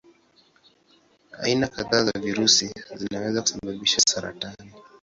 Aina 1.39 1.67
kadhaa 1.67 2.03
za 2.05 2.19
virusi 2.19 2.71
zinaweza 2.95 3.41
kusababisha 3.41 3.99
saratani. 4.07 4.73